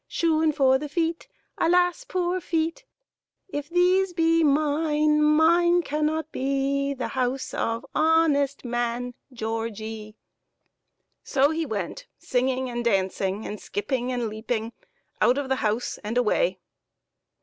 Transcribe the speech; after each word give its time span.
Shoen 0.07 0.51
for 0.51 0.79
the 0.79 0.89
feet, 0.89 1.27
alas 1.59 2.05
poor 2.05 2.41
feet! 2.41 2.85
If 3.49 3.69
these 3.69 4.13
be 4.13 4.43
mine, 4.43 5.21
mine 5.21 5.83
cannot 5.83 6.31
be 6.31 6.95
The 6.95 7.09
house 7.09 7.53
of 7.53 7.85
honest 7.93 8.65
man, 8.65 9.13
Georgie!" 9.31 10.15
So 11.33 11.51
he 11.51 11.67
went 11.67 12.07
singing 12.17 12.67
and 12.67 12.83
dan'cing, 12.83 13.45
and 13.45 13.61
skipping 13.61 14.11
and 14.11 14.27
leaping, 14.27 14.73
out 15.21 15.37
of 15.37 15.49
the 15.49 15.57
house 15.57 15.99
and 16.03 16.17
away. 16.17 16.57